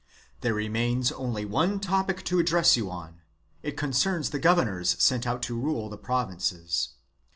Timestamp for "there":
0.39-0.55